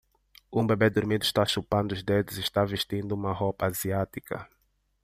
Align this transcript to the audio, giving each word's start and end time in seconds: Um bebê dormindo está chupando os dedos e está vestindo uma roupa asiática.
Um 0.51 0.65
bebê 0.65 0.89
dormindo 0.89 1.21
está 1.21 1.45
chupando 1.45 1.93
os 1.93 2.01
dedos 2.01 2.39
e 2.39 2.41
está 2.41 2.65
vestindo 2.65 3.11
uma 3.11 3.31
roupa 3.31 3.67
asiática. 3.67 4.49